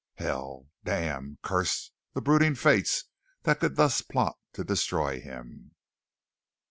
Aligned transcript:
Hell! 0.15 0.65
Damn! 0.83 1.37
Curse 1.43 1.91
the 2.15 2.21
brooding 2.23 2.55
fates 2.55 3.03
that 3.43 3.59
could 3.59 3.75
thus 3.75 4.01
plot 4.01 4.35
to 4.53 4.63
destroy 4.63 5.21
him! 5.21 5.75